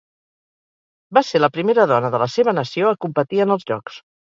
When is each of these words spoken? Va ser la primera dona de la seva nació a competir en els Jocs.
Va 1.17 1.23
ser 1.27 1.41
la 1.41 1.51
primera 1.59 1.85
dona 1.93 2.11
de 2.17 2.23
la 2.25 2.29
seva 2.39 2.57
nació 2.61 2.91
a 2.95 2.99
competir 3.07 3.45
en 3.49 3.57
els 3.59 3.71
Jocs. 3.75 4.05